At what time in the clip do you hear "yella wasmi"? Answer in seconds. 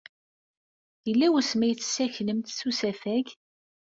1.07-1.63